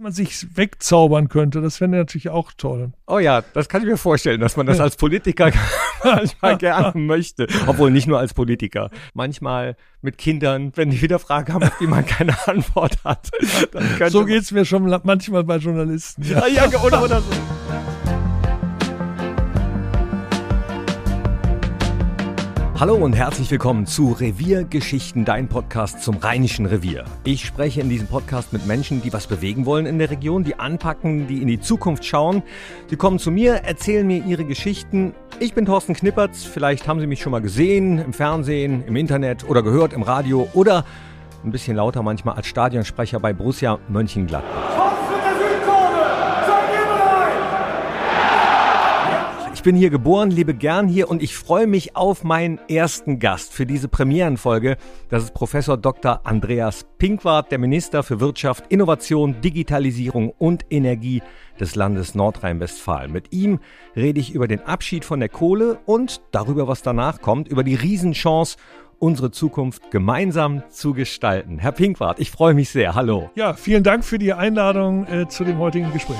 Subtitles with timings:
[0.00, 1.60] man sich wegzaubern könnte.
[1.60, 2.92] Das wäre natürlich auch toll.
[3.06, 5.52] Oh ja, das kann ich mir vorstellen, dass man das als Politiker
[6.04, 7.46] manchmal gerne möchte.
[7.66, 8.90] Obwohl nicht nur als Politiker.
[9.12, 13.30] Manchmal mit Kindern, wenn die wieder Fragen haben, auf die man keine Antwort hat.
[14.08, 16.24] so geht's mir schon manchmal bei Journalisten.
[16.24, 17.63] Ja, ja oder, oder so.
[22.84, 27.06] Hallo und herzlich willkommen zu Reviergeschichten, dein Podcast zum Rheinischen Revier.
[27.24, 30.58] Ich spreche in diesem Podcast mit Menschen, die was bewegen wollen in der Region, die
[30.58, 32.42] anpacken, die in die Zukunft schauen.
[32.88, 35.14] Sie kommen zu mir, erzählen mir ihre Geschichten.
[35.40, 39.48] Ich bin Thorsten Knippertz, vielleicht haben Sie mich schon mal gesehen im Fernsehen, im Internet
[39.48, 40.84] oder gehört im Radio oder
[41.42, 45.13] ein bisschen lauter manchmal als Stadionsprecher bei Borussia Mönchengladbach.
[49.64, 53.64] Bin hier geboren, lebe gern hier und ich freue mich auf meinen ersten Gast für
[53.64, 54.76] diese Premierenfolge.
[55.08, 56.20] Das ist Professor Dr.
[56.24, 61.22] Andreas Pinkwart, der Minister für Wirtschaft, Innovation, Digitalisierung und Energie
[61.58, 63.10] des Landes Nordrhein-Westfalen.
[63.10, 63.58] Mit ihm
[63.96, 67.74] rede ich über den Abschied von der Kohle und darüber, was danach kommt, über die
[67.74, 68.58] Riesenchance
[68.98, 71.58] unsere Zukunft gemeinsam zu gestalten.
[71.58, 72.94] Herr Pinkwart, ich freue mich sehr.
[72.94, 73.30] Hallo.
[73.34, 76.18] Ja, vielen Dank für die Einladung äh, zu dem heutigen Gespräch.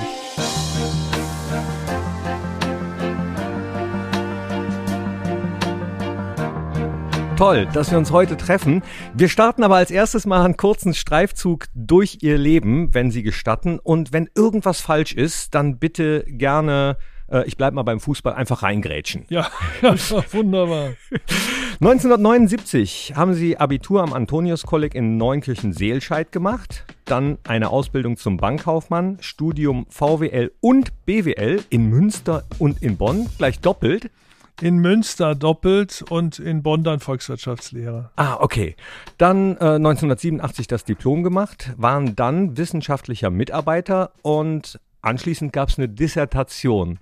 [7.37, 8.81] Toll, dass wir uns heute treffen.
[9.13, 13.77] Wir starten aber als erstes mal einen kurzen Streifzug durch Ihr Leben, wenn Sie gestatten.
[13.77, 16.95] Und wenn irgendwas falsch ist, dann bitte gerne,
[17.29, 19.25] äh, ich bleibe mal beim Fußball, einfach reingrätschen.
[19.27, 19.49] Ja,
[19.81, 19.95] ja
[20.31, 20.93] wunderbar.
[21.81, 29.87] 1979 haben Sie Abitur am Antonius-Kolleg in Neunkirchen-Seelscheid gemacht, dann eine Ausbildung zum Bankkaufmann, Studium
[29.89, 34.09] VWL und BWL in Münster und in Bonn, gleich doppelt
[34.61, 38.11] in Münster doppelt und in Bonn dann Volkswirtschaftslehre.
[38.15, 38.75] Ah, okay.
[39.17, 45.89] Dann äh, 1987 das Diplom gemacht, waren dann wissenschaftlicher Mitarbeiter und anschließend gab es eine
[45.89, 46.99] Dissertation.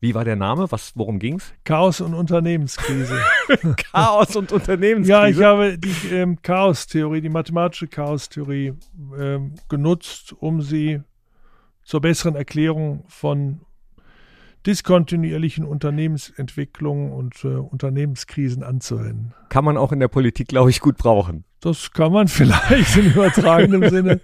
[0.00, 0.70] Wie war der Name?
[0.70, 1.54] Was, worum ging's?
[1.64, 3.18] Chaos und Unternehmenskrise.
[3.92, 5.10] Chaos und Unternehmenskrise?
[5.10, 8.74] Ja, ich habe die ähm, Chaos-Theorie, die mathematische Chaos-Theorie
[9.18, 11.00] ähm, genutzt, um sie
[11.84, 13.60] zur besseren Erklärung von
[14.66, 19.34] diskontinuierlichen Unternehmensentwicklungen und äh, Unternehmenskrisen anzuwenden.
[19.48, 21.44] Kann man auch in der Politik, glaube ich, gut brauchen.
[21.60, 24.20] Das kann man vielleicht im übertragenen Sinne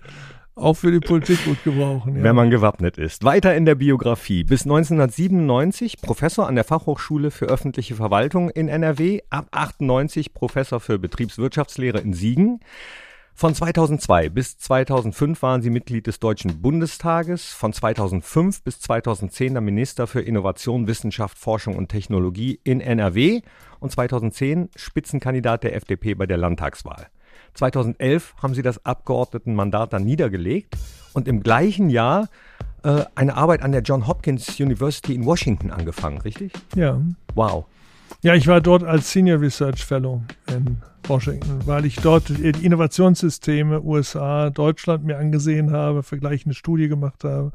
[0.54, 2.16] auch für die Politik gut gebrauchen.
[2.16, 2.22] Ja.
[2.22, 3.24] Wenn man gewappnet ist.
[3.24, 4.44] Weiter in der Biografie.
[4.44, 10.98] Bis 1997 Professor an der Fachhochschule für öffentliche Verwaltung in NRW, ab 98 Professor für
[10.98, 12.60] Betriebswirtschaftslehre in Siegen.
[13.40, 19.62] Von 2002 bis 2005 waren sie Mitglied des Deutschen Bundestages, von 2005 bis 2010 der
[19.62, 23.40] Minister für Innovation, Wissenschaft, Forschung und Technologie in NRW
[23.78, 27.06] und 2010 Spitzenkandidat der FDP bei der Landtagswahl.
[27.54, 30.76] 2011 haben sie das Abgeordnetenmandat dann niedergelegt
[31.14, 32.28] und im gleichen Jahr
[32.82, 36.52] äh, eine Arbeit an der John Hopkins University in Washington angefangen, richtig?
[36.76, 37.00] Ja.
[37.34, 37.64] Wow.
[38.22, 43.82] Ja, ich war dort als Senior Research Fellow in Washington, weil ich dort die Innovationssysteme
[43.82, 47.52] USA, Deutschland mir angesehen habe, vergleichende Studie gemacht habe.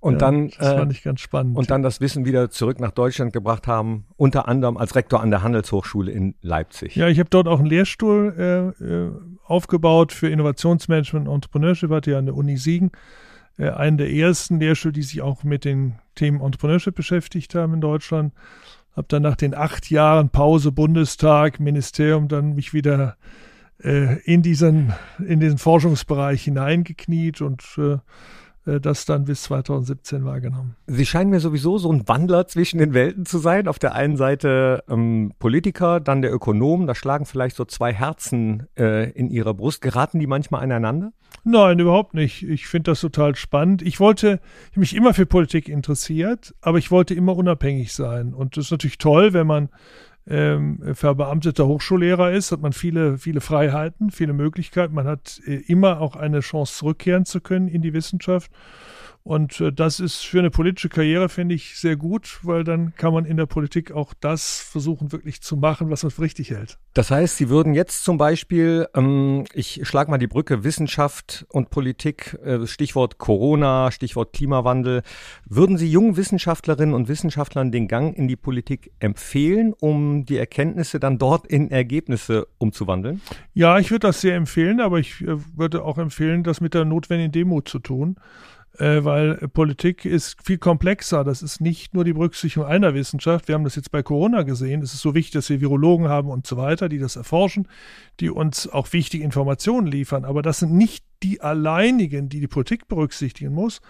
[0.00, 1.58] Und ja, dann, das fand äh, ich ganz spannend.
[1.58, 5.30] Und dann das Wissen wieder zurück nach Deutschland gebracht haben, unter anderem als Rektor an
[5.30, 6.96] der Handelshochschule in Leipzig.
[6.96, 9.10] Ja, ich habe dort auch einen Lehrstuhl äh, äh,
[9.44, 12.92] aufgebaut für Innovationsmanagement und Entrepreneurship, hatte ja an der Uni Siegen.
[13.58, 17.80] Äh, einen der ersten Lehrstühle, die sich auch mit den Themen Entrepreneurship beschäftigt haben in
[17.82, 18.32] Deutschland
[18.96, 23.16] habe dann nach den acht Jahren Pause Bundestag, Ministerium dann mich wieder
[23.82, 27.98] äh, in diesen in diesen Forschungsbereich hineingekniet und äh,
[28.64, 30.76] das dann bis 2017 wahrgenommen.
[30.86, 33.68] Sie scheinen mir sowieso so ein Wandler zwischen den Welten zu sein.
[33.68, 36.86] Auf der einen Seite ähm, Politiker, dann der Ökonom.
[36.86, 39.80] Da schlagen vielleicht so zwei Herzen äh, in ihrer Brust.
[39.80, 41.12] Geraten die manchmal aneinander?
[41.44, 42.42] Nein, überhaupt nicht.
[42.42, 43.82] Ich finde das total spannend.
[43.82, 44.40] Ich wollte,
[44.72, 48.34] ich mich immer für Politik interessiert, aber ich wollte immer unabhängig sein.
[48.34, 49.70] Und das ist natürlich toll, wenn man
[50.30, 54.94] ähm, verbeamteter Hochschullehrer ist, hat man viele, viele Freiheiten, viele Möglichkeiten.
[54.94, 58.50] Man hat äh, immer auch eine Chance, zurückkehren zu können in die Wissenschaft.
[59.30, 63.14] Und äh, das ist für eine politische Karriere, finde ich, sehr gut, weil dann kann
[63.14, 66.78] man in der Politik auch das versuchen, wirklich zu machen, was man für richtig hält.
[66.94, 71.70] Das heißt, Sie würden jetzt zum Beispiel, ähm, ich schlage mal die Brücke Wissenschaft und
[71.70, 75.02] Politik, äh, Stichwort Corona, Stichwort Klimawandel,
[75.48, 80.98] würden Sie jungen Wissenschaftlerinnen und Wissenschaftlern den Gang in die Politik empfehlen, um die Erkenntnisse
[80.98, 83.20] dann dort in Ergebnisse umzuwandeln?
[83.54, 86.84] Ja, ich würde das sehr empfehlen, aber ich äh, würde auch empfehlen, das mit der
[86.84, 88.16] notwendigen Demut zu tun
[88.80, 91.22] äh, weil Politik ist viel komplexer.
[91.22, 93.46] Das ist nicht nur die Berücksichtigung einer Wissenschaft.
[93.46, 94.82] Wir haben das jetzt bei Corona gesehen.
[94.82, 97.68] Es ist so wichtig, dass wir Virologen haben und so weiter, die das erforschen,
[98.20, 100.24] die uns auch wichtige Informationen liefern.
[100.24, 103.82] Aber das sind nicht die alleinigen, die die Politik berücksichtigen muss,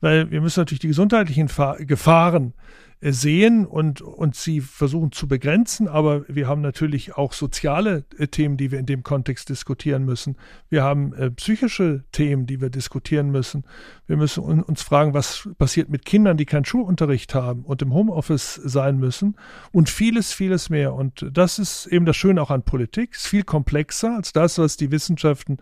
[0.00, 1.48] weil wir müssen natürlich die gesundheitlichen
[1.80, 5.86] Gefahren äh, sehen und, und sie versuchen zu begrenzen.
[5.86, 10.36] Aber wir haben natürlich auch soziale äh, Themen, die wir in dem Kontext diskutieren müssen.
[10.68, 13.64] Wir haben äh, psychische Themen, die wir diskutieren müssen.
[14.06, 18.54] Wir müssen uns fragen, was passiert mit Kindern, die keinen Schulunterricht haben und im Homeoffice
[18.64, 19.36] sein müssen
[19.70, 20.94] und vieles, vieles mehr.
[20.94, 23.10] Und das ist eben das Schöne auch an Politik.
[23.12, 25.58] Es ist viel komplexer als das, was die Wissenschaften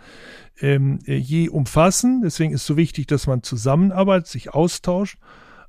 [0.60, 2.22] ähm, je umfassen.
[2.22, 5.18] Deswegen ist es so wichtig, dass man zusammenarbeitet, sich austauscht.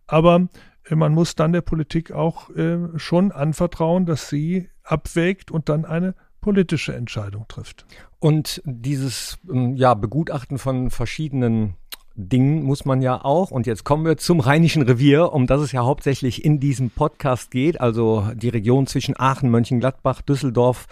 [0.07, 0.47] Aber
[0.89, 6.15] man muss dann der Politik auch äh, schon anvertrauen, dass sie abwägt und dann eine
[6.41, 7.85] politische Entscheidung trifft.
[8.19, 11.75] Und dieses ähm, ja, Begutachten von verschiedenen
[12.15, 15.71] Dingen muss man ja auch, und jetzt kommen wir zum Rheinischen Revier, um das es
[15.71, 20.87] ja hauptsächlich in diesem Podcast geht, also die Region zwischen Aachen, Mönchengladbach, Düsseldorf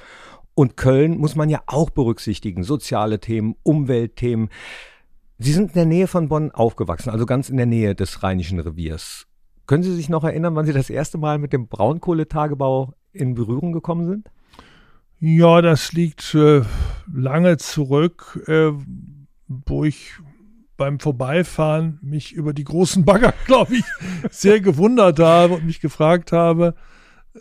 [0.53, 2.63] und Köln, muss man ja auch berücksichtigen.
[2.63, 4.49] Soziale Themen, Umweltthemen.
[5.39, 8.59] Sie sind in der Nähe von Bonn aufgewachsen, also ganz in der Nähe des Rheinischen
[8.59, 9.25] Reviers.
[9.67, 13.73] Können Sie sich noch erinnern, wann Sie das erste Mal mit dem Braunkohletagebau in Berührung
[13.73, 14.29] gekommen sind?
[15.19, 16.61] Ja, das liegt äh,
[17.11, 18.71] lange zurück, äh,
[19.47, 20.11] wo ich
[20.77, 23.85] beim Vorbeifahren mich über die großen Bagger, glaube ich,
[24.29, 26.75] sehr gewundert habe und mich gefragt habe,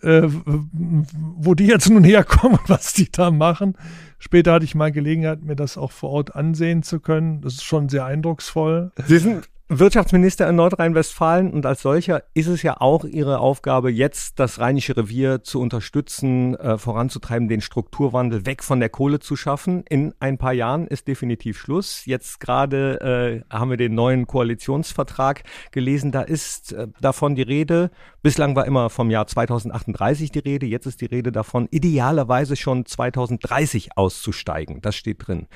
[0.03, 3.77] äh, wo die jetzt nun herkommen und was die da machen.
[4.19, 7.41] Später hatte ich mal Gelegenheit, mir das auch vor Ort ansehen zu können.
[7.43, 8.93] Das ist schon sehr eindrucksvoll.
[9.07, 9.49] Sie sind
[9.79, 14.97] Wirtschaftsminister in Nordrhein-Westfalen und als solcher ist es ja auch Ihre Aufgabe, jetzt das Rheinische
[14.97, 19.83] Revier zu unterstützen, äh, voranzutreiben, den Strukturwandel weg von der Kohle zu schaffen.
[19.89, 22.05] In ein paar Jahren ist definitiv Schluss.
[22.05, 25.43] Jetzt gerade äh, haben wir den neuen Koalitionsvertrag
[25.73, 26.13] gelesen.
[26.13, 27.91] Da ist äh, davon die Rede.
[28.23, 30.67] Bislang war immer vom Jahr 2038 die Rede.
[30.67, 34.83] Jetzt ist die Rede davon, idealerweise schon 2030 auszusteigen.
[34.83, 35.49] Das steht drin.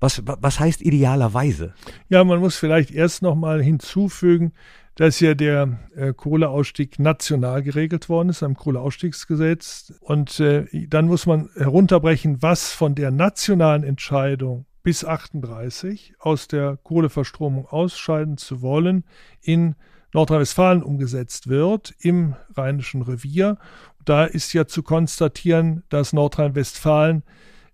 [0.00, 1.74] Was, was heißt idealerweise?
[2.08, 4.52] Ja, man muss vielleicht erst noch mal hinzufügen,
[4.94, 9.92] dass ja der äh, Kohleausstieg national geregelt worden ist, am Kohleausstiegsgesetz.
[10.00, 16.78] Und äh, dann muss man herunterbrechen, was von der nationalen Entscheidung bis 38 aus der
[16.82, 19.04] Kohleverstromung ausscheiden zu wollen
[19.40, 19.74] in
[20.14, 23.58] Nordrhein-Westfalen umgesetzt wird, im Rheinischen Revier.
[24.04, 27.22] Da ist ja zu konstatieren, dass Nordrhein-Westfalen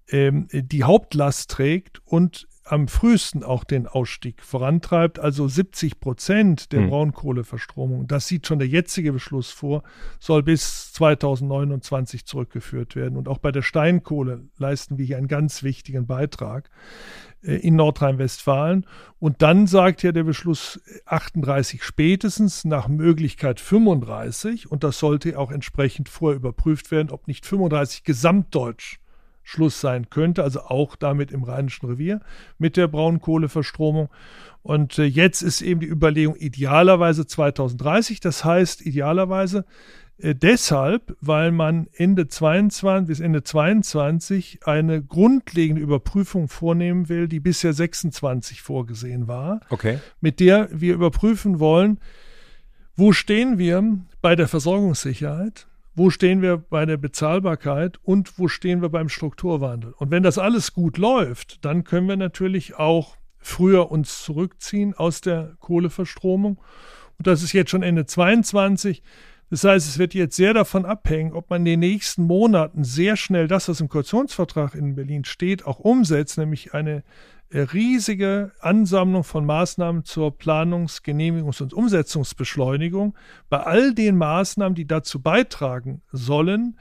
[0.08, 6.80] ähm, die Hauptlast trägt und am frühesten auch den Ausstieg vorantreibt, also 70 Prozent der
[6.80, 6.88] hm.
[6.88, 9.82] Braunkohleverstromung, das sieht schon der jetzige Beschluss vor,
[10.18, 13.18] soll bis 2029 zurückgeführt werden.
[13.18, 16.70] Und auch bei der Steinkohle leisten wir hier einen ganz wichtigen Beitrag
[17.42, 18.86] äh, in Nordrhein-Westfalen.
[19.18, 24.70] Und dann sagt ja der Beschluss 38 spätestens, nach Möglichkeit 35.
[24.70, 29.00] Und das sollte auch entsprechend vorher überprüft werden, ob nicht 35 gesamtdeutsch
[29.44, 32.20] Schluss sein könnte, also auch damit im Rheinischen Revier
[32.58, 34.08] mit der Braunkohleverstromung.
[34.62, 39.66] Und äh, jetzt ist eben die Überlegung idealerweise 2030, das heißt idealerweise
[40.18, 47.40] äh, deshalb, weil man Ende 22 bis Ende 22 eine grundlegende Überprüfung vornehmen will, die
[47.40, 49.98] bisher 26 vorgesehen war, okay.
[50.20, 51.98] mit der wir überprüfen wollen,
[52.96, 58.82] wo stehen wir bei der Versorgungssicherheit, wo stehen wir bei der Bezahlbarkeit und wo stehen
[58.82, 59.94] wir beim Strukturwandel.
[59.96, 65.20] Und wenn das alles gut läuft, dann können wir natürlich auch früher uns zurückziehen aus
[65.20, 66.58] der Kohleverstromung.
[67.18, 69.02] Und das ist jetzt schon Ende 22.
[69.50, 73.16] Das heißt, es wird jetzt sehr davon abhängen, ob man in den nächsten Monaten sehr
[73.16, 77.04] schnell das, was im Koalitionsvertrag in Berlin steht, auch umsetzt, nämlich eine
[77.54, 83.16] riesige Ansammlung von Maßnahmen zur Planungs-, Genehmigungs- und Umsetzungsbeschleunigung
[83.48, 86.78] bei all den Maßnahmen, die dazu beitragen sollen,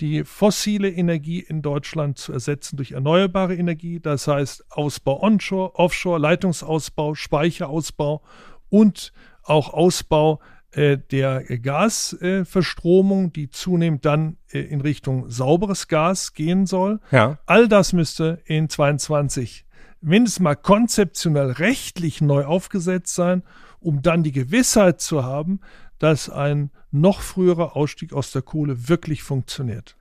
[0.00, 6.18] die fossile Energie in Deutschland zu ersetzen durch erneuerbare Energie, das heißt Ausbau onshore, offshore,
[6.18, 8.22] Leitungsausbau, Speicherausbau
[8.68, 9.12] und
[9.42, 10.40] auch Ausbau
[10.72, 17.00] äh, der Gasverstromung, äh, die zunehmend dann äh, in Richtung sauberes Gas gehen soll.
[17.10, 17.38] Ja.
[17.46, 19.66] All das müsste in 22
[20.02, 23.42] mindestens mal konzeptionell rechtlich neu aufgesetzt sein,
[23.80, 25.60] um dann die Gewissheit zu haben,
[25.98, 29.96] dass ein noch früherer Ausstieg aus der Kohle wirklich funktioniert.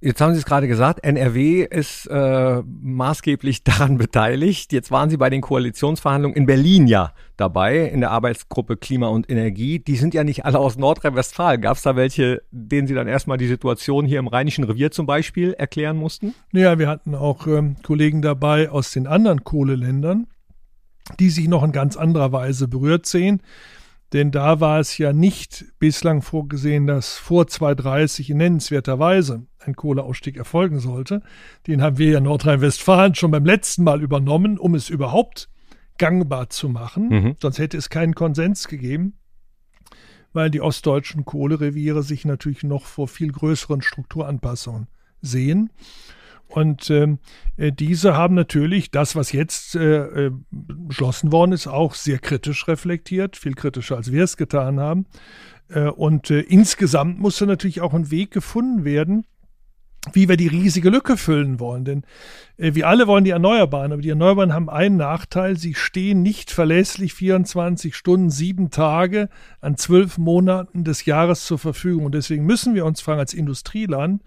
[0.00, 4.72] Jetzt haben Sie es gerade gesagt, NRW ist äh, maßgeblich daran beteiligt.
[4.72, 9.28] Jetzt waren Sie bei den Koalitionsverhandlungen in Berlin ja dabei, in der Arbeitsgruppe Klima und
[9.28, 9.80] Energie.
[9.80, 11.60] Die sind ja nicht alle aus Nordrhein-Westfalen.
[11.60, 15.06] Gab es da welche, denen Sie dann erstmal die Situation hier im Rheinischen Revier zum
[15.06, 16.32] Beispiel erklären mussten?
[16.52, 20.28] Ja, wir hatten auch ähm, Kollegen dabei aus den anderen Kohleländern.
[21.18, 23.40] die sich noch in ganz anderer Weise berührt sehen.
[24.12, 29.76] Denn da war es ja nicht bislang vorgesehen, dass vor 2030 in nennenswerter Weise ein
[29.76, 31.22] Kohleausstieg erfolgen sollte.
[31.66, 35.50] Den haben wir ja Nordrhein-Westfalen schon beim letzten Mal übernommen, um es überhaupt
[35.98, 37.08] gangbar zu machen.
[37.08, 37.36] Mhm.
[37.38, 39.18] Sonst hätte es keinen Konsens gegeben,
[40.32, 44.86] weil die ostdeutschen Kohlereviere sich natürlich noch vor viel größeren Strukturanpassungen
[45.20, 45.70] sehen.
[46.48, 47.18] Und ähm,
[47.56, 52.66] äh, diese haben natürlich das, was jetzt äh, äh, beschlossen worden ist, auch sehr kritisch
[52.68, 55.06] reflektiert, viel kritischer, als wir es getan haben.
[55.68, 59.26] Äh, und äh, insgesamt musste natürlich auch ein Weg gefunden werden,
[60.12, 61.84] wie wir die riesige Lücke füllen wollen.
[61.84, 62.02] Denn
[62.56, 66.50] äh, wir alle wollen die Erneuerbaren, aber die Erneuerbaren haben einen Nachteil, sie stehen nicht
[66.50, 69.28] verlässlich 24 Stunden, sieben Tage
[69.60, 72.06] an zwölf Monaten des Jahres zur Verfügung.
[72.06, 74.22] Und deswegen müssen wir uns fragen als Industrieland,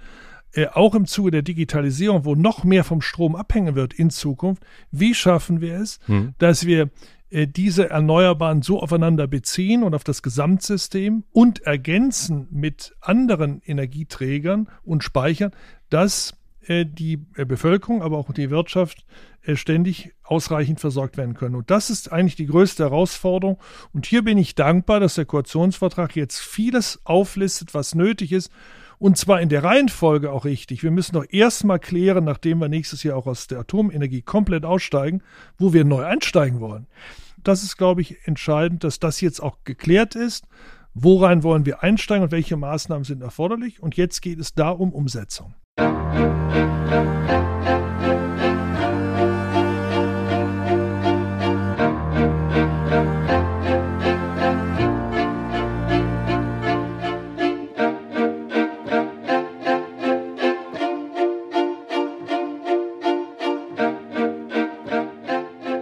[0.54, 4.64] äh, auch im Zuge der Digitalisierung, wo noch mehr vom Strom abhängen wird in Zukunft,
[4.92, 6.34] wie schaffen wir es, hm.
[6.38, 6.90] dass wir
[7.30, 14.68] äh, diese Erneuerbaren so aufeinander beziehen und auf das Gesamtsystem und ergänzen mit anderen Energieträgern
[14.84, 15.52] und Speichern,
[15.90, 16.34] dass
[16.68, 19.06] äh, die äh, Bevölkerung, aber auch die Wirtschaft
[19.44, 21.56] äh, ständig ausreichend versorgt werden können.
[21.56, 23.58] Und das ist eigentlich die größte Herausforderung.
[23.94, 28.52] Und hier bin ich dankbar, dass der Koalitionsvertrag jetzt vieles auflistet, was nötig ist,
[29.02, 30.84] und zwar in der Reihenfolge auch richtig.
[30.84, 35.24] Wir müssen doch erstmal klären, nachdem wir nächstes Jahr auch aus der Atomenergie komplett aussteigen,
[35.58, 36.86] wo wir neu einsteigen wollen.
[37.44, 40.46] Das ist, glaube ich, entscheidend, dass das jetzt auch geklärt ist.
[40.94, 43.82] Worein wollen wir einsteigen und welche Maßnahmen sind erforderlich?
[43.82, 45.56] Und jetzt geht es da um Umsetzung.
[45.80, 46.62] Musik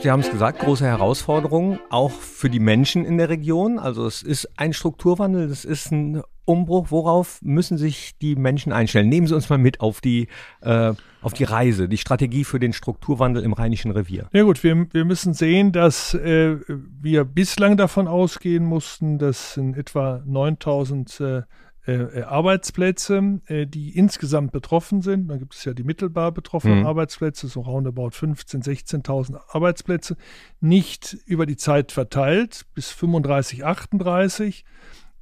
[0.02, 3.80] Sie haben es gesagt, große Herausforderung, auch für die Menschen in der Region.
[3.80, 6.88] Also es ist ein Strukturwandel, es ist ein Umbruch.
[6.90, 9.10] Worauf müssen sich die Menschen einstellen?
[9.10, 10.30] Nehmen Sie uns mal mit auf die,
[10.62, 14.30] äh, auf die Reise, die Strategie für den Strukturwandel im Rheinischen Revier.
[14.32, 19.74] Ja gut, wir, wir müssen sehen, dass äh, wir bislang davon ausgehen mussten, dass in
[19.74, 21.42] etwa 9000 äh,
[21.90, 25.28] äh, äh, Arbeitsplätze, äh, die insgesamt betroffen sind.
[25.28, 26.86] Da gibt es ja die mittelbar betroffenen mhm.
[26.86, 28.64] Arbeitsplätze, so roundabout 15.000,
[29.04, 30.16] 16.000 Arbeitsplätze,
[30.60, 34.66] nicht über die Zeit verteilt bis 35, 38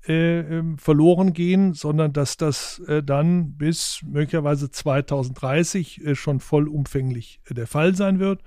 [0.07, 7.39] äh, ähm, verloren gehen, sondern dass das äh, dann bis möglicherweise 2030 äh, schon vollumfänglich
[7.49, 8.41] der Fall sein wird.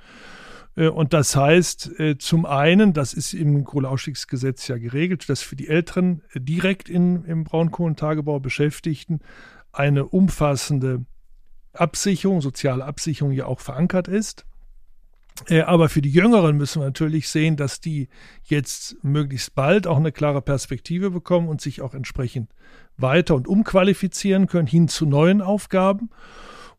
[0.80, 5.56] Äh, und das heißt, äh, zum einen, das ist im Kohleausstiegsgesetz ja geregelt, dass für
[5.56, 9.20] die älteren äh, direkt in, im Braunkohlentagebau Beschäftigten
[9.72, 11.04] eine umfassende
[11.72, 14.46] Absicherung, soziale Absicherung ja auch verankert ist.
[15.64, 18.08] Aber für die Jüngeren müssen wir natürlich sehen, dass die
[18.42, 22.52] jetzt möglichst bald auch eine klare Perspektive bekommen und sich auch entsprechend
[22.98, 26.10] weiter und umqualifizieren können hin zu neuen Aufgaben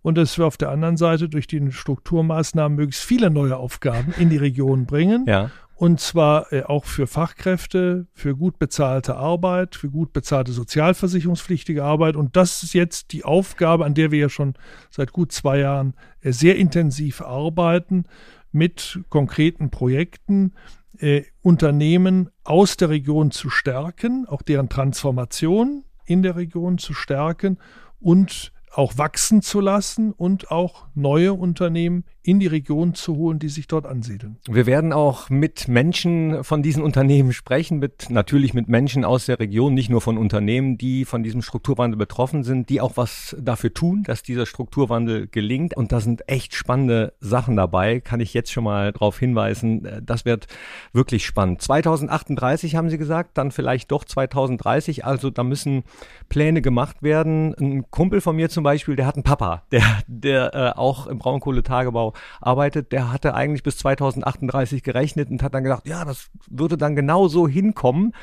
[0.02, 4.30] und dass wir auf der anderen Seite durch die Strukturmaßnahmen möglichst viele neue Aufgaben in
[4.30, 5.26] die Region bringen.
[5.32, 5.50] Ja.
[5.82, 12.16] Und zwar äh, auch für Fachkräfte, für gut bezahlte Arbeit, für gut bezahlte sozialversicherungspflichtige Arbeit.
[12.16, 14.54] Und das ist jetzt die Aufgabe, an der wir ja schon
[14.92, 18.06] seit gut zwei Jahren äh, sehr intensiv arbeiten
[18.52, 20.54] mit konkreten Projekten,
[21.00, 27.58] äh, Unternehmen aus der Region zu stärken, auch deren Transformation in der Region zu stärken
[28.00, 33.50] und auch wachsen zu lassen und auch neue Unternehmen in die Region zu holen, die
[33.50, 34.38] sich dort ansiedeln.
[34.48, 39.40] Wir werden auch mit Menschen von diesen Unternehmen sprechen, mit natürlich mit Menschen aus der
[39.40, 43.74] Region, nicht nur von Unternehmen, die von diesem Strukturwandel betroffen sind, die auch was dafür
[43.74, 45.76] tun, dass dieser Strukturwandel gelingt.
[45.76, 50.04] Und da sind echt spannende Sachen dabei, kann ich jetzt schon mal darauf hinweisen.
[50.06, 50.46] Das wird
[50.94, 51.62] wirklich spannend.
[51.64, 55.06] 2038 haben Sie gesagt, dann vielleicht doch 2030.
[55.06, 55.84] Also da müssen
[56.30, 57.56] Pläne gemacht werden.
[57.60, 61.18] Ein Kumpel von mir zum Beispiel, der hat einen Papa, der, der äh, auch im
[61.18, 66.78] Braunkohletagebau arbeitet, der hatte eigentlich bis 2038 gerechnet und hat dann gedacht, ja, das würde
[66.78, 68.14] dann genau so hinkommen.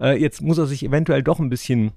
[0.00, 1.92] Äh, jetzt muss er sich eventuell doch ein bisschen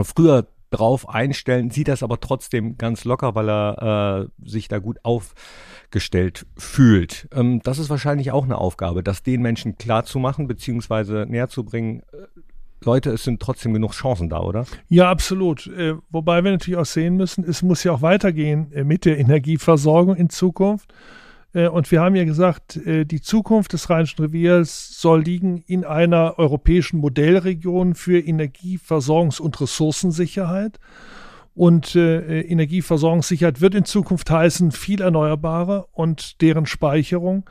[0.00, 4.98] früher drauf einstellen, sieht das aber trotzdem ganz locker, weil er äh, sich da gut
[5.02, 7.28] aufgestellt fühlt.
[7.32, 11.64] Ähm, das ist wahrscheinlich auch eine Aufgabe, das den Menschen klar zu beziehungsweise näher zu
[11.64, 12.02] bringen.
[12.82, 14.66] Äh, Leute, es sind trotzdem genug Chancen da, oder?
[14.88, 15.66] Ja, absolut.
[15.66, 19.18] Äh, wobei wir natürlich auch sehen müssen, es muss ja auch weitergehen äh, mit der
[19.18, 20.92] Energieversorgung in Zukunft.
[21.52, 26.38] Äh, und wir haben ja gesagt, die Zukunft des Rheinischen Reviers soll liegen in einer
[26.38, 30.78] europäischen Modellregion für Energieversorgungs- und Ressourcensicherheit.
[31.54, 37.44] Und äh, Energieversorgungssicherheit wird in Zukunft heißen, viel Erneuerbare und deren Speicherung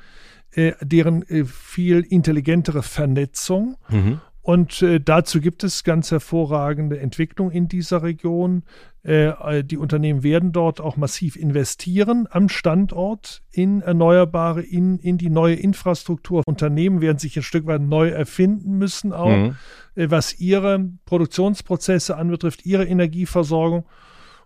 [0.53, 3.77] äh, deren äh, viel intelligentere Vernetzung.
[3.89, 4.19] Mhm.
[4.43, 8.63] Und äh, dazu gibt es ganz hervorragende Entwicklung in dieser Region.
[9.03, 15.29] Äh, die Unternehmen werden dort auch massiv investieren am Standort in Erneuerbare, in, in die
[15.29, 16.41] neue Infrastruktur.
[16.47, 19.55] Unternehmen werden sich ein Stück weit neu erfinden müssen, auch mhm.
[19.95, 23.85] äh, was ihre Produktionsprozesse anbetrifft, ihre Energieversorgung.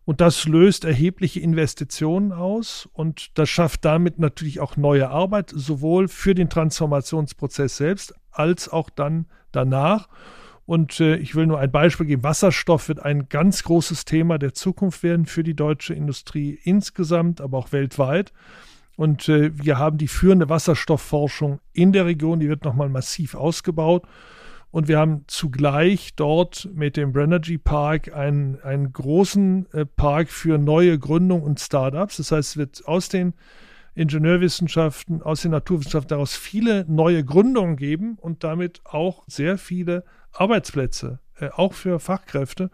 [0.04, 6.10] Und das löst erhebliche Investitionen aus und das schafft damit natürlich auch neue Arbeit, sowohl
[6.10, 10.08] für den Transformationsprozess selbst als auch dann danach.
[10.66, 12.24] Und äh, ich will nur ein Beispiel geben.
[12.24, 17.58] Wasserstoff wird ein ganz großes Thema der Zukunft werden für die deutsche Industrie insgesamt, aber
[17.58, 18.34] auch weltweit.
[18.96, 24.04] Und äh, wir haben die führende Wasserstoffforschung in der Region, die wird nochmal massiv ausgebaut.
[24.72, 30.58] Und wir haben zugleich dort mit dem Brenergy Park einen, einen großen äh, Park für
[30.58, 32.18] neue Gründung und Startups.
[32.18, 33.34] Das heißt, es wird aus den
[33.96, 41.20] Ingenieurwissenschaften, aus den Naturwissenschaften daraus viele neue Gründungen geben und damit auch sehr viele Arbeitsplätze,
[41.40, 42.70] äh, auch für Fachkräfte.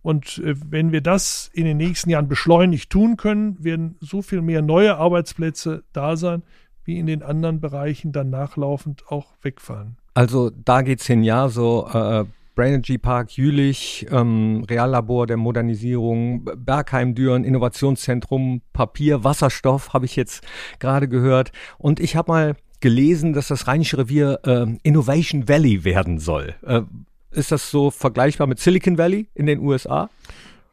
[0.00, 4.42] Und äh, wenn wir das in den nächsten Jahren beschleunigt tun können, werden so viel
[4.42, 6.42] mehr neue Arbeitsplätze da sein,
[6.84, 9.98] wie in den anderen Bereichen dann nachlaufend auch wegfallen.
[10.14, 17.14] Also da geht's hin, ja, so äh, Brainergy Park Jülich, ähm, Reallabor der Modernisierung, Bergheim
[17.14, 20.44] Düren, Innovationszentrum, Papier, Wasserstoff, habe ich jetzt
[20.78, 21.52] gerade gehört.
[21.78, 26.54] Und ich habe mal gelesen, dass das Rheinische Revier äh, Innovation Valley werden soll.
[26.66, 26.82] Äh,
[27.30, 30.10] ist das so vergleichbar mit Silicon Valley in den USA?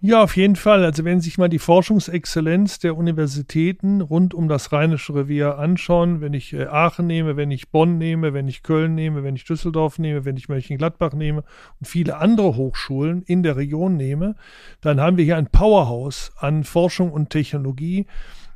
[0.01, 0.85] Ja, auf jeden Fall.
[0.85, 6.21] Also wenn Sie sich mal die Forschungsexzellenz der Universitäten rund um das Rheinische Revier anschauen,
[6.21, 9.43] wenn ich äh, Aachen nehme, wenn ich Bonn nehme, wenn ich Köln nehme, wenn ich
[9.43, 11.43] Düsseldorf nehme, wenn ich Mönchengladbach nehme
[11.81, 14.35] und viele andere Hochschulen in der Region nehme,
[14.79, 18.05] dann haben wir hier ein Powerhouse an Forschung und Technologie.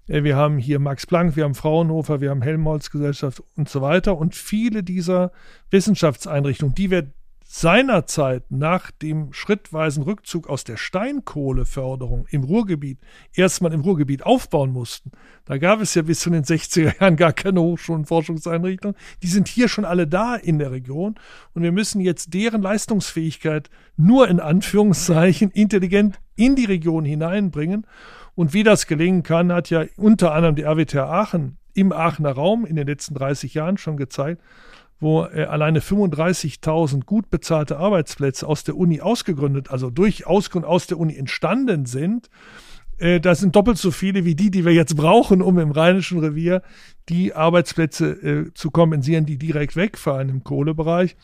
[0.07, 3.81] Äh, wir haben hier Max Planck, wir haben Fraunhofer, wir haben Helmholtz Gesellschaft und so
[3.81, 4.17] weiter.
[4.17, 5.33] Und viele dieser
[5.71, 7.11] Wissenschaftseinrichtungen, die wir
[7.55, 12.97] seinerzeit nach dem schrittweisen Rückzug aus der Steinkohleförderung im Ruhrgebiet
[13.31, 15.11] erstmal im Ruhrgebiet aufbauen mussten.
[15.45, 19.67] Da gab es ja bis zu den 60er Jahren gar keine Hochschulen, Die sind hier
[19.67, 21.13] schon alle da in der Region
[21.53, 27.85] und wir müssen jetzt deren Leistungsfähigkeit nur in Anführungszeichen intelligent in die Region hineinbringen.
[28.33, 32.65] Und wie das gelingen kann, hat ja unter anderem die RWTH Aachen im Aachener Raum
[32.65, 34.41] in den letzten 30 Jahren schon gezeigt,
[35.03, 40.87] wo äh, alleine 35.000 gut bezahlte Arbeitsplätze aus der Uni ausgegründet, also durch Ausgrund aus
[40.87, 42.29] der Uni entstanden sind.
[42.97, 46.19] Äh, das sind doppelt so viele wie die, die wir jetzt brauchen, um im Rheinischen
[46.19, 46.63] Revier
[47.09, 51.15] die Arbeitsplätze äh, zu kompensieren, die direkt wegfallen im Kohlebereich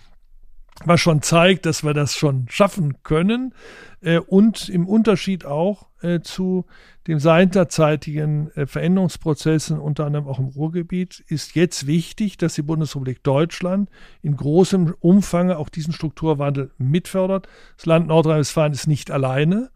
[0.85, 3.53] was schon zeigt, dass wir das schon schaffen können
[4.01, 6.65] äh, und im Unterschied auch äh, zu
[7.07, 13.23] den seinerzeitigen äh, Veränderungsprozessen, unter anderem auch im Ruhrgebiet, ist jetzt wichtig, dass die Bundesrepublik
[13.23, 13.89] Deutschland
[14.21, 17.47] in großem Umfang auch diesen Strukturwandel mitfördert.
[17.77, 19.71] Das Land Nordrhein-Westfalen ist nicht alleine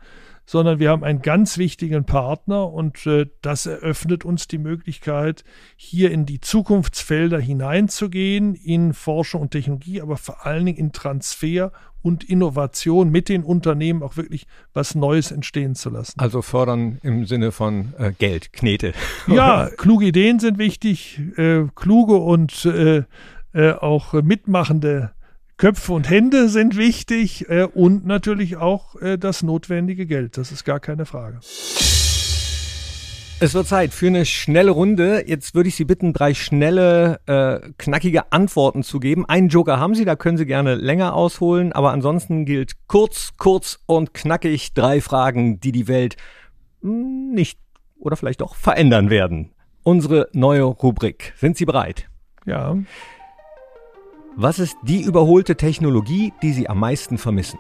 [0.46, 5.44] sondern wir haben einen ganz wichtigen Partner und äh, das eröffnet uns die Möglichkeit,
[5.76, 11.72] hier in die Zukunftsfelder hineinzugehen, in Forschung und Technologie, aber vor allen Dingen in Transfer
[12.02, 16.20] und Innovation mit den Unternehmen auch wirklich was Neues entstehen zu lassen.
[16.20, 18.92] Also fördern im Sinne von äh, Geld, Knete.
[19.28, 23.04] Ja, kluge Ideen sind wichtig, äh, kluge und äh,
[23.54, 25.12] äh, auch mitmachende
[25.58, 30.38] Köpfe und Hände sind wichtig äh, und natürlich auch äh, das notwendige Geld.
[30.38, 31.40] Das ist gar keine Frage.
[33.40, 35.26] Es wird Zeit für eine schnelle Runde.
[35.28, 39.26] Jetzt würde ich Sie bitten, drei schnelle, äh, knackige Antworten zu geben.
[39.28, 43.80] Einen Joker haben Sie, da können Sie gerne länger ausholen, aber ansonsten gilt kurz, kurz
[43.86, 46.16] und knackig drei Fragen, die die Welt
[46.82, 47.60] hm, nicht
[48.00, 49.52] oder vielleicht doch verändern werden.
[49.84, 51.34] Unsere neue Rubrik.
[51.36, 52.08] Sind Sie bereit?
[52.46, 52.78] Ja.
[54.36, 57.60] Was ist die überholte Technologie, die Sie am meisten vermissen?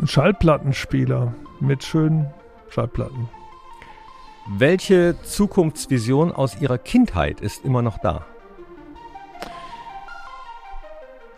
[0.00, 2.26] Ein Schallplattenspieler mit schönen
[2.70, 3.28] Schallplatten.
[4.48, 8.26] Welche Zukunftsvision aus Ihrer Kindheit ist immer noch da?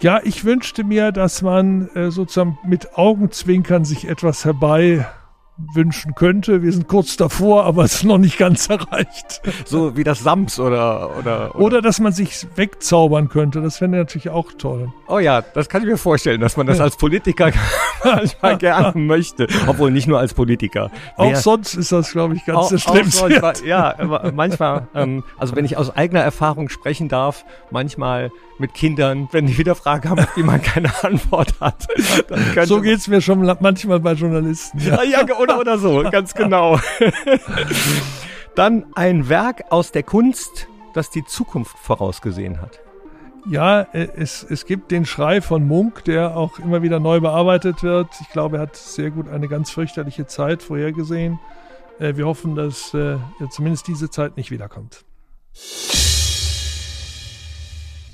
[0.00, 5.07] Ja, ich wünschte mir, dass man äh, sozusagen mit Augenzwinkern sich etwas herbei
[5.74, 6.62] wünschen könnte.
[6.62, 9.42] Wir sind kurz davor, aber es ist noch nicht ganz erreicht.
[9.64, 11.60] So wie das Sams oder, oder, oder.
[11.60, 13.60] Oder dass man sich wegzaubern könnte.
[13.60, 14.92] Das fände natürlich auch toll.
[15.08, 17.50] Oh ja, das kann ich mir vorstellen, dass man das als Politiker
[18.04, 19.46] manchmal gerne möchte.
[19.66, 20.90] Obwohl nicht nur als Politiker.
[21.16, 23.64] Auch Wer, sonst ist das, glaube ich, ganz erstrebenswert.
[23.64, 23.96] Ja,
[24.34, 29.56] manchmal, ähm, also wenn ich aus eigener Erfahrung sprechen darf, manchmal mit Kindern, wenn die
[29.56, 31.88] wieder Fragen haben, auf die man keine Antwort hat.
[32.64, 34.78] so geht's mir schon manchmal bei Journalisten.
[34.80, 36.78] Ja, ja oder, oder so, ganz genau.
[38.54, 42.80] Dann ein Werk aus der Kunst, das die Zukunft vorausgesehen hat.
[43.48, 47.82] Ja, äh, es, es gibt den Schrei von Munk, der auch immer wieder neu bearbeitet
[47.82, 48.08] wird.
[48.20, 51.38] Ich glaube, er hat sehr gut eine ganz fürchterliche Zeit vorhergesehen.
[51.98, 53.16] Äh, wir hoffen, dass äh,
[53.50, 55.04] zumindest diese Zeit nicht wiederkommt.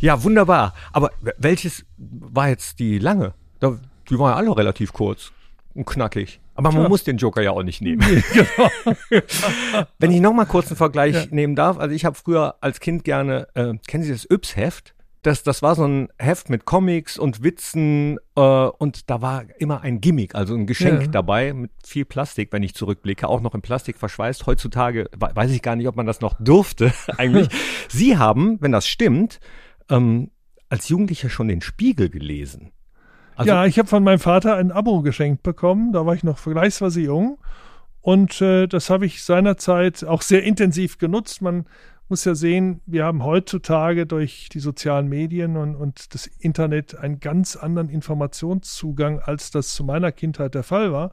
[0.01, 0.75] Ja, wunderbar.
[0.93, 3.35] Aber welches war jetzt die lange?
[3.61, 5.33] Die waren ja alle relativ kurz
[5.75, 6.41] und knackig.
[6.57, 6.89] Aber man ja.
[6.89, 8.05] muss den Joker ja auch nicht nehmen.
[8.09, 8.71] Nee, genau.
[9.99, 11.27] Wenn ich noch mal kurz einen Vergleich ja.
[11.31, 14.95] nehmen darf, also ich habe früher als Kind gerne, äh, kennen Sie das Yps-Heft?
[15.23, 19.81] Das, das war so ein Heft mit Comics und Witzen äh, und da war immer
[19.81, 21.09] ein Gimmick, also ein Geschenk ja.
[21.09, 24.47] dabei mit viel Plastik, wenn ich zurückblicke, auch noch in Plastik verschweißt.
[24.47, 27.49] Heutzutage weiß ich gar nicht, ob man das noch durfte eigentlich.
[27.89, 29.41] Sie haben, wenn das stimmt,
[29.91, 30.31] ähm,
[30.69, 32.71] als Jugendlicher schon den Spiegel gelesen.
[33.37, 35.93] Also, ja, ich habe von meinem Vater ein Abo geschenkt bekommen.
[35.93, 37.39] Da war ich noch vergleichsweise jung.
[38.01, 41.43] Und äh, das habe ich seinerzeit auch sehr intensiv genutzt.
[41.43, 41.67] Man
[42.09, 47.21] muss ja sehen, wir haben heutzutage durch die sozialen Medien und, und das Internet einen
[47.21, 51.13] ganz anderen Informationszugang, als das zu meiner Kindheit der Fall war.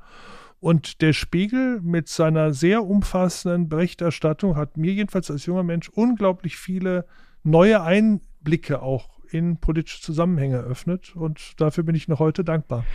[0.59, 6.55] Und der Spiegel mit seiner sehr umfassenden Berichterstattung hat mir jedenfalls als junger Mensch unglaublich
[6.55, 7.05] viele
[7.43, 12.85] neue Einblicke auch in politische Zusammenhänge eröffnet und dafür bin ich noch heute dankbar.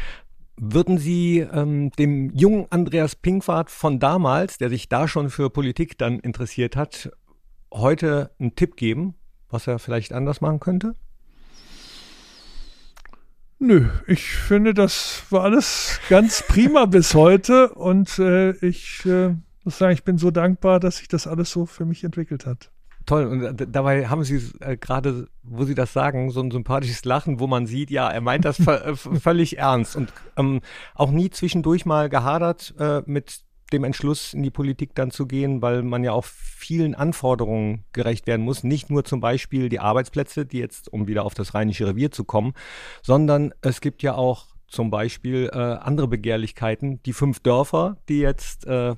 [0.57, 5.98] Würden Sie ähm, dem jungen Andreas Pinkwart von damals, der sich da schon für Politik
[5.98, 7.11] dann interessiert hat,
[7.72, 9.14] heute einen Tipp geben,
[9.51, 10.94] was er vielleicht anders machen könnte?
[13.61, 19.79] Nö, ich finde, das war alles ganz prima bis heute und äh, ich äh, muss
[19.79, 22.70] sagen, ich bin so dankbar, dass sich das alles so für mich entwickelt hat
[23.09, 23.27] toll.
[23.27, 27.47] Und dabei haben Sie äh, gerade, wo Sie das sagen, so ein sympathisches Lachen, wo
[27.47, 30.61] man sieht, ja, er meint das äh, völlig ernst und ähm,
[30.94, 33.40] auch nie zwischendurch mal gehadert äh, mit
[33.73, 38.27] dem Entschluss, in die Politik dann zu gehen, weil man ja auch vielen Anforderungen gerecht
[38.27, 38.64] werden muss.
[38.64, 42.25] Nicht nur zum Beispiel die Arbeitsplätze, die jetzt, um wieder auf das Rheinische Revier zu
[42.25, 42.55] kommen,
[43.03, 47.03] sondern es gibt ja auch zum Beispiel äh, andere Begehrlichkeiten.
[47.03, 48.94] Die fünf Dörfer, die jetzt äh,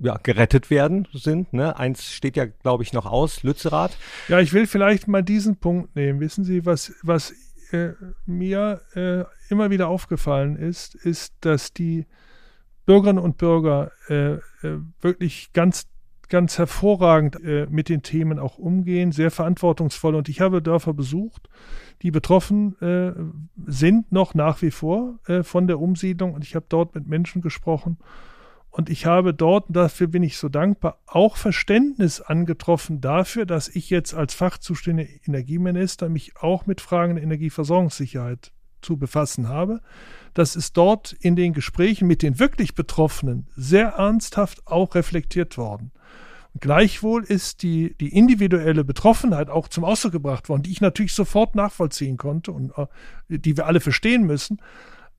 [0.00, 1.52] ja, gerettet werden sind.
[1.52, 1.76] Ne?
[1.76, 3.96] Eins steht ja, glaube ich, noch aus, Lützerath.
[4.28, 6.20] Ja, ich will vielleicht mal diesen Punkt nehmen.
[6.20, 7.32] Wissen Sie, was, was
[7.72, 7.90] äh,
[8.26, 12.06] mir äh, immer wieder aufgefallen ist, ist, dass die
[12.86, 14.40] Bürgerinnen und Bürger äh, äh
[15.00, 15.86] wirklich ganz
[16.30, 20.14] ganz hervorragend äh, mit den Themen auch umgehen, sehr verantwortungsvoll.
[20.14, 21.48] Und ich habe Dörfer besucht,
[22.02, 23.12] die betroffen äh,
[23.66, 26.34] sind noch nach wie vor von der Umsiedlung.
[26.34, 27.96] Und ich habe dort mit Menschen gesprochen
[28.78, 33.90] und ich habe dort, dafür bin ich so dankbar, auch Verständnis angetroffen dafür, dass ich
[33.90, 39.80] jetzt als fachzuständiger Energieminister mich auch mit Fragen der Energieversorgungssicherheit zu befassen habe.
[40.32, 45.90] Das ist dort in den Gesprächen mit den wirklich Betroffenen sehr ernsthaft auch reflektiert worden.
[46.60, 51.56] Gleichwohl ist die, die individuelle Betroffenheit auch zum Ausdruck gebracht worden, die ich natürlich sofort
[51.56, 52.86] nachvollziehen konnte und äh,
[53.28, 54.60] die wir alle verstehen müssen.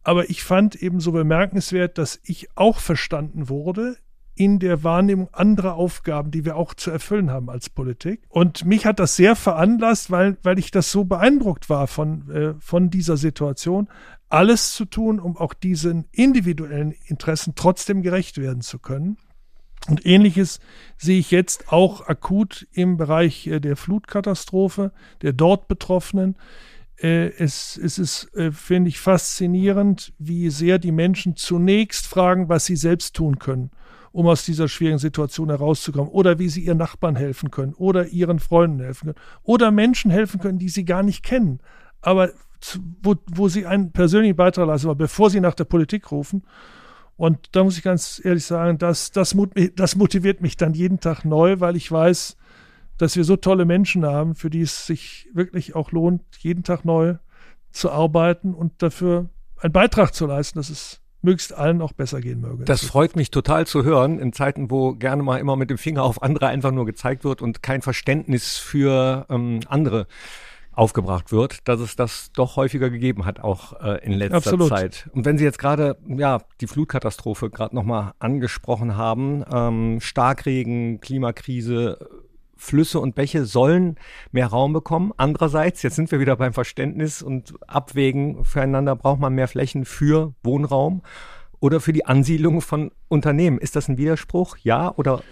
[0.10, 3.96] Aber ich fand eben so bemerkenswert, dass ich auch verstanden wurde
[4.34, 8.24] in der Wahrnehmung anderer Aufgaben, die wir auch zu erfüllen haben als Politik.
[8.28, 12.54] Und mich hat das sehr veranlasst, weil, weil ich das so beeindruckt war von, äh,
[12.60, 13.88] von dieser Situation,
[14.30, 19.18] alles zu tun, um auch diesen individuellen Interessen trotzdem gerecht werden zu können.
[19.88, 20.60] Und ähnliches
[20.98, 24.92] sehe ich jetzt auch akut im Bereich äh, der Flutkatastrophe,
[25.22, 26.36] der dort Betroffenen
[27.02, 32.76] es, es ist, äh, finde ich, faszinierend, wie sehr die Menschen zunächst fragen, was sie
[32.76, 33.72] selbst tun können,
[34.12, 38.40] um aus dieser schwierigen Situation herauszukommen, oder wie sie ihren Nachbarn helfen können, oder ihren
[38.40, 41.60] Freunden helfen können, oder Menschen helfen können, die sie gar nicht kennen,
[42.02, 42.32] aber
[43.02, 46.44] wo, wo sie einen persönlichen Beitrag leisten, aber bevor sie nach der Politik rufen.
[47.16, 49.36] Und da muss ich ganz ehrlich sagen, das, das,
[49.76, 52.38] das motiviert mich dann jeden Tag neu, weil ich weiß,
[53.00, 56.86] dass wir so tolle Menschen haben, für die es sich wirklich auch lohnt, jeden Tag
[56.86, 57.16] neu
[57.72, 62.42] zu arbeiten und dafür einen Beitrag zu leisten, dass es möglichst allen auch besser gehen
[62.42, 62.66] möge.
[62.66, 66.04] Das freut mich total zu hören, in Zeiten, wo gerne mal immer mit dem Finger
[66.04, 70.08] auf andere einfach nur gezeigt wird und kein Verständnis für ähm, andere
[70.72, 74.70] aufgebracht wird, dass es das doch häufiger gegeben hat, auch äh, in letzter Absolut.
[74.70, 75.10] Zeit.
[75.14, 81.98] Und wenn Sie jetzt gerade ja die Flutkatastrophe gerade nochmal angesprochen haben, ähm, Starkregen, Klimakrise,
[82.60, 83.96] Flüsse und Bäche sollen
[84.32, 85.14] mehr Raum bekommen.
[85.18, 90.34] Andererseits, jetzt sind wir wieder beim Verständnis und Abwägen füreinander, braucht man mehr Flächen für
[90.44, 91.02] Wohnraum
[91.60, 93.60] oder für die Ansiedlung von Unternehmen.
[93.60, 94.58] Ist das ein Widerspruch?
[94.58, 95.24] Ja oder?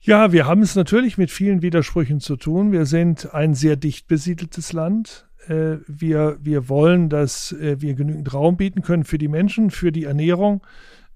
[0.00, 2.70] Ja, wir haben es natürlich mit vielen Widersprüchen zu tun.
[2.70, 5.28] Wir sind ein sehr dicht besiedeltes Land.
[5.48, 9.90] Äh, wir, wir wollen, dass äh, wir genügend Raum bieten können für die Menschen, für
[9.90, 10.62] die Ernährung,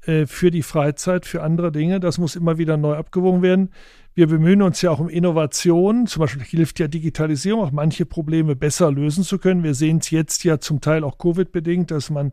[0.06, 2.00] äh, für die Freizeit, für andere Dinge.
[2.00, 3.70] Das muss immer wieder neu abgewogen werden.
[4.14, 6.06] Wir bemühen uns ja auch um Innovation.
[6.08, 9.62] Zum Beispiel hilft ja Digitalisierung auch manche Probleme besser lösen zu können.
[9.62, 12.32] Wir sehen es jetzt ja zum Teil auch Covid-bedingt, dass man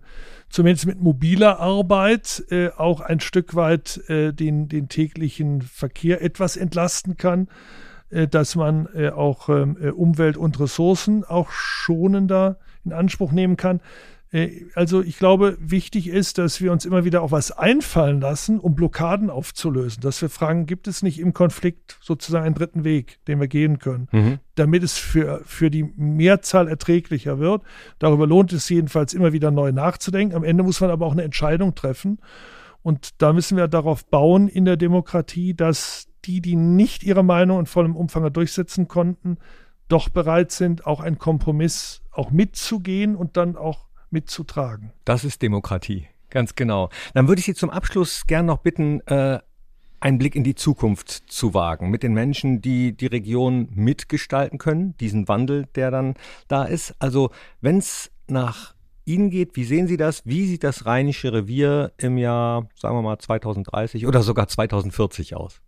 [0.50, 6.58] zumindest mit mobiler Arbeit äh, auch ein Stück weit äh, den, den täglichen Verkehr etwas
[6.58, 7.48] entlasten kann,
[8.10, 13.56] äh, dass man äh, auch ähm, äh, Umwelt und Ressourcen auch schonender in Anspruch nehmen
[13.56, 13.82] kann.
[14.32, 18.60] Äh, also ich glaube, wichtig ist, dass wir uns immer wieder auch was einfallen lassen,
[18.60, 20.02] um Blockaden aufzulösen.
[20.02, 23.80] Dass wir fragen, gibt es nicht im Konflikt sozusagen einen dritten Weg, den wir gehen
[23.80, 24.40] können, mhm.
[24.56, 27.64] damit es für, für die Mehrzahl erträglicher wird.
[28.00, 30.36] Darüber lohnt es jedenfalls immer wieder neu nachzudenken.
[30.36, 32.20] Am Ende muss man aber auch eine Entscheidung treffen.
[32.84, 37.60] Und da müssen wir darauf bauen in der Demokratie, dass die, die nicht ihre Meinung
[37.60, 39.38] in vollem Umfang durchsetzen konnten,
[39.88, 44.92] doch bereit sind, auch einen Kompromiss auch mitzugehen und dann auch mitzutragen.
[45.06, 46.90] Das ist Demokratie, ganz genau.
[47.14, 49.40] Dann würde ich Sie zum Abschluss gern noch bitten, äh,
[50.00, 54.96] einen Blick in die Zukunft zu wagen, mit den Menschen, die die Region mitgestalten können,
[54.98, 56.14] diesen Wandel, der dann
[56.48, 56.96] da ist.
[57.00, 60.26] Also wenn es nach Ihnen geht, wie sehen Sie das?
[60.26, 65.62] Wie sieht das Rheinische Revier im Jahr, sagen wir mal, 2030 oder sogar 2040 aus?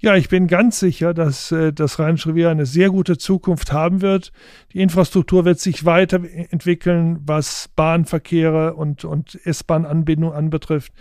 [0.00, 4.00] Ja, ich bin ganz sicher, dass äh, das Rheinische Revier eine sehr gute Zukunft haben
[4.00, 4.32] wird.
[4.72, 10.92] Die Infrastruktur wird sich weiterentwickeln, was Bahnverkehre und, und S-Bahn-Anbindung anbetrifft.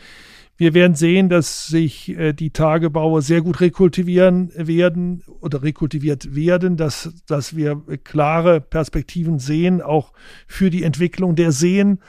[0.60, 6.78] Wir werden sehen, dass sich äh, die Tagebaue sehr gut rekultivieren werden oder rekultiviert werden,
[6.78, 10.14] dass, dass wir klare Perspektiven sehen, auch
[10.48, 12.00] für die Entwicklung der Seen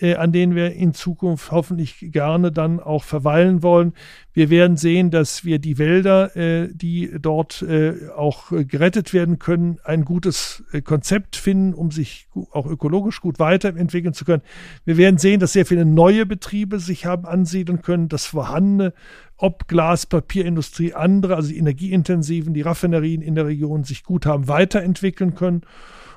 [0.00, 3.94] an denen wir in Zukunft hoffentlich gerne dann auch verweilen wollen.
[4.34, 9.78] Wir werden sehen, dass wir die Wälder, äh, die dort äh, auch gerettet werden können,
[9.84, 14.42] ein gutes äh, Konzept finden, um sich auch ökologisch gut weiterentwickeln zu können.
[14.84, 18.92] Wir werden sehen, dass sehr viele neue Betriebe sich haben ansiedeln können, das vorhandene
[19.38, 24.48] ob Glas, Papierindustrie, andere, also die energieintensiven, die Raffinerien in der Region sich gut haben
[24.48, 25.62] weiterentwickeln können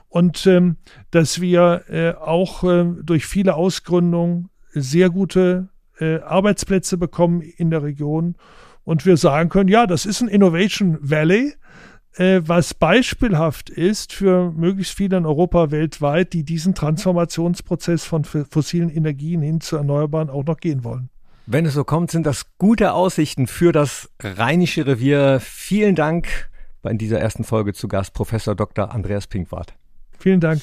[0.09, 0.77] und ähm,
[1.11, 5.69] dass wir äh, auch äh, durch viele Ausgründungen sehr gute
[5.99, 8.35] äh, Arbeitsplätze bekommen in der Region
[8.83, 11.53] und wir sagen können, ja, das ist ein Innovation Valley,
[12.15, 18.89] äh, was beispielhaft ist für möglichst viele in Europa weltweit, die diesen Transformationsprozess von fossilen
[18.89, 21.09] Energien hin zu Erneuerbaren auch noch gehen wollen.
[21.45, 25.39] Wenn es so kommt, sind das gute Aussichten für das Rheinische Revier.
[25.39, 26.49] Vielen Dank
[26.81, 28.91] bei dieser ersten Folge zu Gast Professor Dr.
[28.91, 29.73] Andreas Pinkwart.
[30.19, 30.61] Vielen Dank.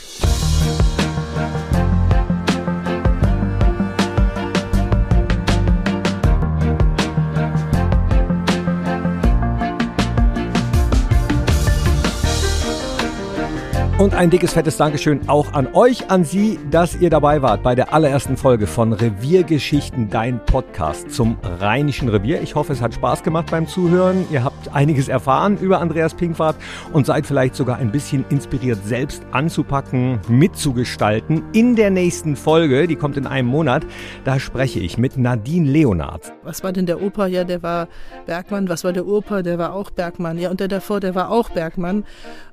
[13.99, 17.75] Und ein dickes, fettes Dankeschön auch an euch, an Sie, dass ihr dabei wart bei
[17.75, 22.43] der allerersten Folge von Reviergeschichten, dein Podcast zum Rheinischen Revier.
[22.43, 24.27] Ich hoffe, es hat Spaß gemacht beim Zuhören.
[24.31, 26.57] Ihr habt einiges erfahren über Andreas Pinkwart
[26.93, 31.43] und seid vielleicht sogar ein bisschen inspiriert, selbst anzupacken, mitzugestalten.
[31.55, 33.87] In der nächsten Folge, die kommt in einem Monat,
[34.25, 36.35] da spreche ich mit Nadine Leonard.
[36.43, 37.29] Was war denn der Opa?
[37.29, 37.89] Ja, der war
[38.27, 38.69] Bergmann.
[38.69, 39.41] Was war der Opa?
[39.41, 40.37] Der war auch Bergmann.
[40.37, 42.05] Ja, und der davor, der war auch Bergmann.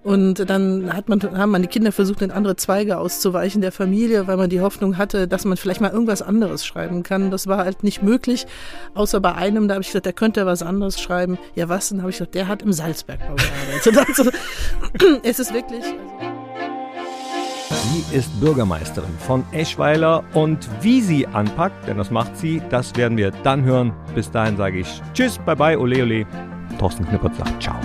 [0.03, 4.37] Und dann hat man haben meine Kinder versucht, in andere Zweige auszuweichen der Familie, weil
[4.37, 7.31] man die Hoffnung hatte, dass man vielleicht mal irgendwas anderes schreiben kann.
[7.31, 8.45] Das war halt nicht möglich,
[8.93, 11.37] außer bei einem, da habe ich gesagt, der könnte was anderes schreiben.
[11.55, 11.89] Ja, was?
[11.89, 13.93] Dann habe ich gesagt, der hat im Salzbergbau gearbeitet.
[14.13, 14.29] Also,
[15.23, 15.83] es ist wirklich...
[17.69, 23.17] Sie ist Bürgermeisterin von Eschweiler und wie sie anpackt, denn das macht sie, das werden
[23.17, 23.93] wir dann hören.
[24.15, 26.25] Bis dahin sage ich Tschüss, bye bye, ole ole.
[26.79, 27.79] Thorsten Knippert sagt Ciao.